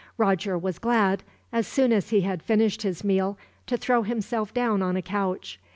Roger 0.17 0.57
was 0.57 0.79
glad, 0.79 1.21
as 1.53 1.67
soon 1.67 1.93
as 1.93 2.09
he 2.09 2.21
had 2.21 2.41
finished 2.41 2.81
his 2.81 3.03
meal, 3.03 3.37
to 3.67 3.77
throw 3.77 4.01
himself 4.01 4.51
down 4.51 4.81
on 4.81 4.97
a 4.97 5.01
couch. 5.03 5.59